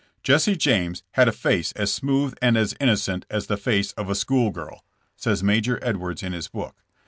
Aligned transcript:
*' 0.09 0.15
Jesse 0.23 0.55
James 0.55 1.03
had 1.11 1.27
a 1.27 1.31
face 1.31 1.73
as 1.73 1.93
smooth 1.93 2.33
and 2.41 2.57
as 2.57 2.73
innocent 2.79 3.23
as 3.29 3.45
the 3.45 3.55
face 3.55 3.91
of 3.91 4.09
a 4.09 4.15
school 4.15 4.49
girl," 4.49 4.83
says 5.15 5.43
Major 5.43 5.77
Edwards 5.83 6.23
in 6.23 6.33
his 6.33 6.47
book. 6.47 6.83